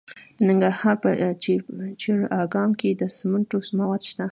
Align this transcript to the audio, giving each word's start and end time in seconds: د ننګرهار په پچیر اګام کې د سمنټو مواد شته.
د 0.37 0.39
ننګرهار 0.49 0.95
په 1.03 1.09
پچیر 1.21 2.19
اګام 2.41 2.71
کې 2.79 2.89
د 2.93 3.01
سمنټو 3.17 3.57
مواد 3.79 4.01
شته. 4.09 4.25